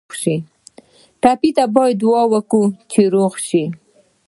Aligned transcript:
ټپي 1.21 1.49
ته 1.57 1.63
باید 1.75 1.95
دعا 2.01 2.23
کوو 2.51 2.67
چې 2.91 3.01
روغ 3.13 3.33
شي. 3.47 3.63